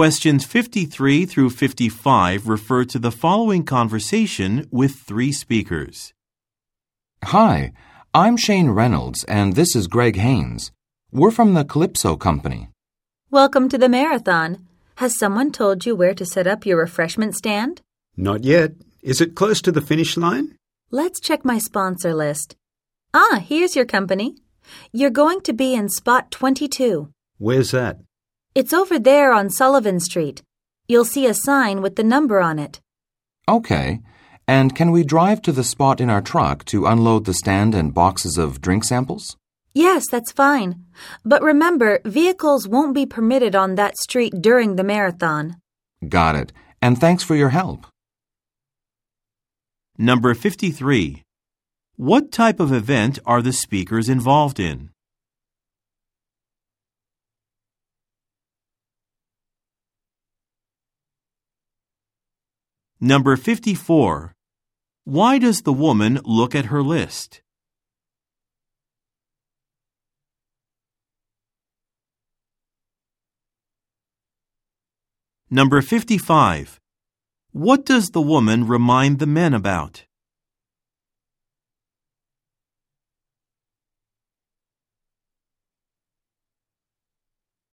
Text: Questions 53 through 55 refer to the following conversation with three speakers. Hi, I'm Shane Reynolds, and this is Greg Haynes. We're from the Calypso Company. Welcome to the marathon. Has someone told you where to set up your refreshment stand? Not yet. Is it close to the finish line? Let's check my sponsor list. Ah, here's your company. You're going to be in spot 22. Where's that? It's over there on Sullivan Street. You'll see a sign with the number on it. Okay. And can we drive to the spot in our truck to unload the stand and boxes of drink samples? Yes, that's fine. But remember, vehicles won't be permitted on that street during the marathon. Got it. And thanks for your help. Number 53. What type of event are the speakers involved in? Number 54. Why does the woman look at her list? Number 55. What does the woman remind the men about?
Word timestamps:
Questions 0.00 0.46
53 0.46 1.26
through 1.26 1.50
55 1.50 2.48
refer 2.48 2.86
to 2.86 2.98
the 2.98 3.10
following 3.10 3.64
conversation 3.64 4.66
with 4.70 4.94
three 4.94 5.30
speakers. 5.30 6.14
Hi, 7.24 7.72
I'm 8.14 8.38
Shane 8.38 8.70
Reynolds, 8.70 9.24
and 9.24 9.56
this 9.56 9.76
is 9.76 9.88
Greg 9.88 10.16
Haynes. 10.16 10.72
We're 11.12 11.30
from 11.30 11.52
the 11.52 11.66
Calypso 11.66 12.16
Company. 12.16 12.70
Welcome 13.30 13.68
to 13.68 13.76
the 13.76 13.90
marathon. 13.90 14.66
Has 14.94 15.18
someone 15.18 15.52
told 15.52 15.84
you 15.84 15.94
where 15.94 16.14
to 16.14 16.24
set 16.24 16.46
up 16.46 16.64
your 16.64 16.78
refreshment 16.78 17.34
stand? 17.36 17.82
Not 18.16 18.42
yet. 18.42 18.72
Is 19.02 19.20
it 19.20 19.34
close 19.34 19.60
to 19.60 19.70
the 19.70 19.82
finish 19.82 20.16
line? 20.16 20.56
Let's 20.90 21.20
check 21.20 21.44
my 21.44 21.58
sponsor 21.58 22.14
list. 22.14 22.56
Ah, 23.12 23.44
here's 23.46 23.76
your 23.76 23.84
company. 23.84 24.36
You're 24.92 25.10
going 25.10 25.42
to 25.42 25.52
be 25.52 25.74
in 25.74 25.90
spot 25.90 26.30
22. 26.30 27.10
Where's 27.36 27.72
that? 27.72 27.98
It's 28.52 28.72
over 28.72 28.98
there 28.98 29.32
on 29.32 29.48
Sullivan 29.48 30.00
Street. 30.00 30.42
You'll 30.88 31.04
see 31.04 31.24
a 31.26 31.34
sign 31.34 31.82
with 31.82 31.94
the 31.94 32.02
number 32.02 32.40
on 32.40 32.58
it. 32.58 32.80
Okay. 33.48 34.00
And 34.48 34.74
can 34.74 34.90
we 34.90 35.04
drive 35.04 35.40
to 35.42 35.52
the 35.52 35.62
spot 35.62 36.00
in 36.00 36.10
our 36.10 36.20
truck 36.20 36.64
to 36.64 36.86
unload 36.86 37.26
the 37.26 37.34
stand 37.34 37.76
and 37.76 37.94
boxes 37.94 38.36
of 38.36 38.60
drink 38.60 38.82
samples? 38.82 39.36
Yes, 39.72 40.06
that's 40.10 40.32
fine. 40.32 40.84
But 41.24 41.42
remember, 41.42 42.00
vehicles 42.04 42.66
won't 42.66 42.92
be 42.92 43.06
permitted 43.06 43.54
on 43.54 43.76
that 43.76 43.96
street 43.98 44.34
during 44.40 44.74
the 44.74 44.82
marathon. 44.82 45.60
Got 46.08 46.34
it. 46.34 46.52
And 46.82 46.98
thanks 46.98 47.22
for 47.22 47.36
your 47.36 47.50
help. 47.50 47.86
Number 49.96 50.34
53. 50.34 51.22
What 51.94 52.32
type 52.32 52.58
of 52.58 52.72
event 52.72 53.20
are 53.24 53.42
the 53.42 53.52
speakers 53.52 54.08
involved 54.08 54.58
in? 54.58 54.90
Number 63.02 63.34
54. 63.34 64.34
Why 65.04 65.38
does 65.38 65.62
the 65.62 65.72
woman 65.72 66.20
look 66.22 66.54
at 66.54 66.66
her 66.66 66.82
list? 66.82 67.40
Number 75.48 75.80
55. 75.80 76.78
What 77.52 77.86
does 77.86 78.10
the 78.10 78.20
woman 78.20 78.66
remind 78.66 79.18
the 79.18 79.26
men 79.26 79.54
about? 79.54 80.04